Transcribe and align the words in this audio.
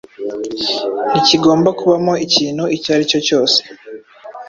Ntikigomba 1.09 1.69
kubamo 1.79 2.13
ikintu 2.25 2.63
icyo 2.75 2.89
ari 2.95 3.03
cyo 3.11 3.19
cyose 3.27 3.57